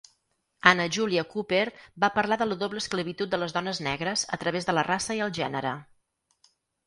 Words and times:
Anna 0.69 0.85
Julia 0.95 1.23
Cooper 1.33 1.59
va 2.03 2.09
parlar 2.15 2.37
de 2.43 2.47
la 2.47 2.57
doble 2.63 2.81
esclavitud 2.85 3.31
de 3.35 3.39
les 3.41 3.53
dones 3.57 3.83
negres 3.89 4.23
a 4.37 4.41
través 4.45 4.67
de 4.69 4.75
la 4.77 4.87
raça 4.91 5.19
i 5.19 5.21
el 5.27 5.35
gènere. 5.41 5.75